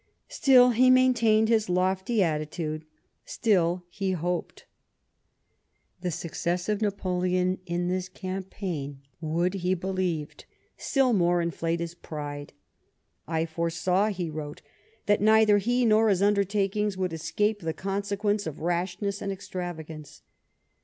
[0.29, 2.85] Still, he maintained his lofty attitude—
[3.23, 4.65] still he hoped
[6.01, 7.83] The success of Napoleon in THE MABRIAGE.
[7.83, 10.45] G3 this campaign would, he believed,
[10.75, 12.53] still more inflate his pride."
[13.27, 14.63] I foresaw," he wrote,"
[15.05, 20.23] that neither he nor his undertakings would escape the consequence of rashness and extravagance.